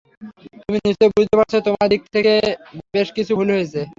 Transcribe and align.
তুমি 0.61 0.77
নিশ্চয়ই 0.87 1.13
বুঝতে 1.15 1.35
পারছ, 1.39 1.53
তোমার 1.67 1.85
দিক 1.91 2.01
থেকে 2.15 2.33
বেশ 2.95 3.07
কিছু 3.17 3.31
ভুল 3.37 3.49
হয়েছে। 3.55 3.81